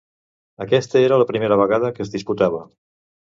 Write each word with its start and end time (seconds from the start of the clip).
Aquesta 0.63 0.97
era 1.09 1.19
la 1.23 1.27
primera 1.33 1.59
vegada 1.61 1.93
que 1.99 2.05
es 2.07 2.11
disputava. 2.17 2.65